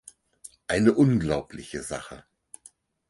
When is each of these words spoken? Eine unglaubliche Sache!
Eine 0.65 0.93
unglaubliche 0.95 1.83
Sache! 1.83 2.25